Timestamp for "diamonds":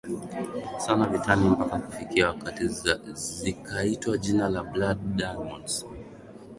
5.15-5.85